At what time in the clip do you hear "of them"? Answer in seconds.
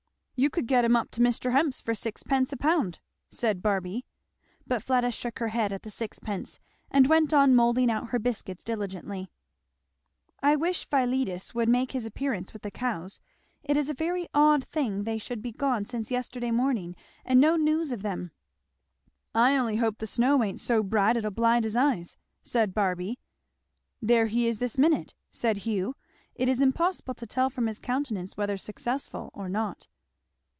17.91-18.31